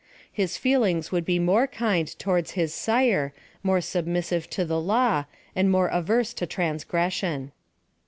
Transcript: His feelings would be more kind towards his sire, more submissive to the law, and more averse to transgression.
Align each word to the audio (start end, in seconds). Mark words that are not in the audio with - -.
His 0.33 0.57
feelings 0.57 1.11
would 1.11 1.25
be 1.25 1.37
more 1.37 1.67
kind 1.67 2.07
towards 2.17 2.53
his 2.57 2.73
sire, 2.73 3.33
more 3.61 3.81
submissive 3.81 4.49
to 4.49 4.65
the 4.65 4.81
law, 4.81 5.25
and 5.55 5.69
more 5.69 5.89
averse 5.89 6.33
to 6.37 6.47
transgression. 6.47 7.51